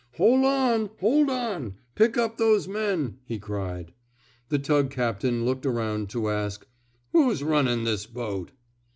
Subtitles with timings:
[0.17, 0.89] *^Hol' on!
[0.99, 1.75] Hoi' on!
[1.93, 3.93] Pick up those men!" he cried.
[4.49, 6.65] The tug captain looked around to ask:
[7.11, 8.49] Who's nmnin' this boat?